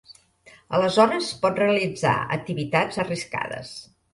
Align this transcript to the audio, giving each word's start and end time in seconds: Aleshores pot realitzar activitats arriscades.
Aleshores 0.77 1.27
pot 1.45 1.61
realitzar 1.63 2.15
activitats 2.39 3.01
arriscades. 3.05 3.79